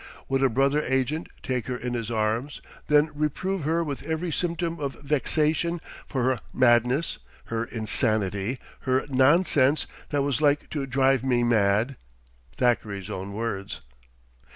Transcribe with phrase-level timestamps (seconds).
[0.29, 4.79] Would a brother agent take her in his arms, then reprove her with every symptom
[4.79, 11.43] of vexation for her "madness," her "insanity," her "nonsense" that was like to "drive me
[11.43, 11.97] mad"?
[12.57, 13.81] Thackeray's own words!